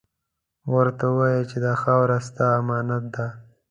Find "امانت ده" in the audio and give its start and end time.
2.59-3.27